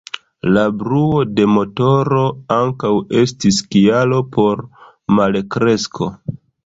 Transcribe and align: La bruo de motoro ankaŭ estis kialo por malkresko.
La 0.53 0.61
bruo 0.77 1.17
de 1.39 1.43
motoro 1.55 2.23
ankaŭ 2.55 2.91
estis 3.21 3.59
kialo 3.75 4.23
por 4.39 4.65
malkresko. 5.19 6.09